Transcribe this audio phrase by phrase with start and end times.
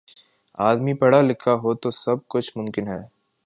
[0.59, 3.01] آدمی پڑھا لکھا ہو تو سب کچھ ممکن ہے